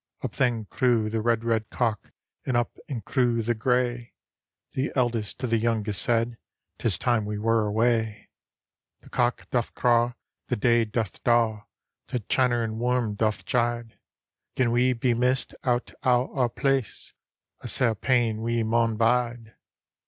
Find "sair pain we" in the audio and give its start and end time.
17.67-18.63